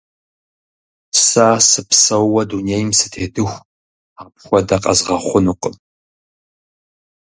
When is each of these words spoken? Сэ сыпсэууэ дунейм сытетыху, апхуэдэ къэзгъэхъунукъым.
Сэ 1.25 1.47
сыпсэууэ 1.69 2.41
дунейм 2.49 2.89
сытетыху, 2.99 3.65
апхуэдэ 4.21 4.77
къэзгъэхъунукъым. 4.83 5.75